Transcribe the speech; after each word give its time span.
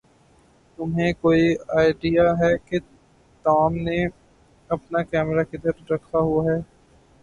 تمھیں 0.79 1.11
کوئی 1.21 1.43
آئڈیا 1.75 2.25
ہے 2.39 2.51
کہ 2.65 2.77
ٹام 3.45 3.75
نے 3.85 4.03
اپنا 4.69 5.01
کیمرہ 5.03 5.43
کدھر 5.51 5.75
دکھا 5.89 6.19
ہوا 6.19 6.43
ہے؟ 6.45 6.59